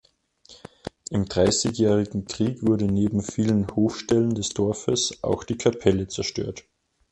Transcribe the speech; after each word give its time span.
Im 1.11 1.25
Dreißigjährigen 1.29 2.25
Krieg 2.25 2.63
wurde 2.63 2.85
neben 2.85 3.21
vielen 3.21 3.67
Hofstellen 3.75 4.33
des 4.33 4.49
Dorfes 4.49 5.19
auch 5.23 5.43
die 5.43 5.59
Kapelle 5.59 6.07
zerstört. 6.07 6.63